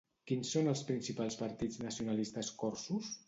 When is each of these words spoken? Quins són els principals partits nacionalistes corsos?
Quins 0.29 0.53
són 0.55 0.69
els 0.71 0.81
principals 0.87 1.37
partits 1.43 1.79
nacionalistes 1.83 2.53
corsos? 2.65 3.15